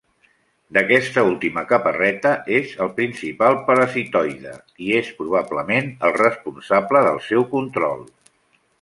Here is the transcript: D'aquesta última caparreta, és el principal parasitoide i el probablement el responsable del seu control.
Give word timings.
D'aquesta 0.77 1.23
última 1.31 1.63
caparreta, 1.71 2.31
és 2.61 2.73
el 2.87 2.89
principal 2.97 3.59
parasitoide 3.69 4.57
i 4.89 4.91
el 5.03 5.15
probablement 5.21 5.95
el 6.11 6.19
responsable 6.19 7.07
del 7.11 7.25
seu 7.31 7.51
control. 7.57 8.07